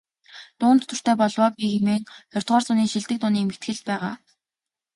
[0.59, 2.03] "Дуунд дуртай болов оо би" хэмээх
[2.33, 4.13] ХХ зууны шилдэг дууны эмхэтгэлд байгаа.